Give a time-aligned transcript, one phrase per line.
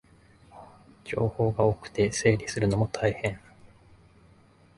[1.03, 3.39] 情報が多くて整理するのも大変